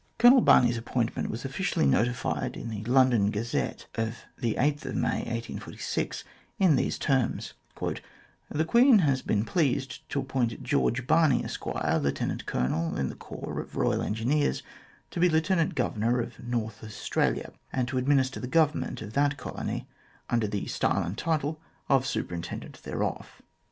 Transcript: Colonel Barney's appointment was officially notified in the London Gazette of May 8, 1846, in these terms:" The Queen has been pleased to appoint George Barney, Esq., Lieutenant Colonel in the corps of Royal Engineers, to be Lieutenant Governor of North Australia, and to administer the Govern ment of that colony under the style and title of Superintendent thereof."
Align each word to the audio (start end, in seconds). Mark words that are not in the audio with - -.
Colonel 0.17 0.41
Barney's 0.41 0.79
appointment 0.79 1.29
was 1.29 1.45
officially 1.45 1.85
notified 1.85 2.57
in 2.57 2.71
the 2.71 2.83
London 2.85 3.29
Gazette 3.29 3.85
of 3.93 4.23
May 4.41 4.55
8, 4.57 4.83
1846, 4.95 6.23
in 6.57 6.75
these 6.75 6.97
terms:" 6.97 7.53
The 8.49 8.65
Queen 8.65 8.97
has 9.05 9.21
been 9.21 9.45
pleased 9.45 10.09
to 10.09 10.21
appoint 10.21 10.63
George 10.63 11.05
Barney, 11.05 11.45
Esq., 11.45 11.63
Lieutenant 11.67 12.47
Colonel 12.47 12.97
in 12.97 13.09
the 13.09 13.15
corps 13.15 13.59
of 13.59 13.75
Royal 13.75 14.01
Engineers, 14.01 14.63
to 15.11 15.19
be 15.19 15.29
Lieutenant 15.29 15.75
Governor 15.75 16.19
of 16.19 16.39
North 16.39 16.83
Australia, 16.83 17.51
and 17.71 17.87
to 17.87 17.99
administer 17.99 18.39
the 18.39 18.47
Govern 18.47 18.81
ment 18.81 19.01
of 19.03 19.13
that 19.13 19.37
colony 19.37 19.87
under 20.31 20.47
the 20.47 20.65
style 20.65 21.03
and 21.03 21.15
title 21.15 21.61
of 21.89 22.07
Superintendent 22.07 22.81
thereof." 22.81 23.39